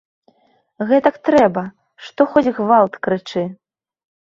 [0.91, 1.63] Гэтак трэба,
[2.07, 3.47] што хоць гвалт крычы.